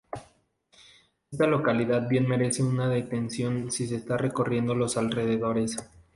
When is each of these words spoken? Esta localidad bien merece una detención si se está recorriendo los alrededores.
Esta 1.29 1.45
localidad 1.45 2.09
bien 2.09 2.27
merece 2.27 2.63
una 2.63 2.89
detención 2.89 3.71
si 3.71 3.85
se 3.85 3.97
está 3.97 4.17
recorriendo 4.17 4.73
los 4.73 4.97
alrededores. 4.97 5.77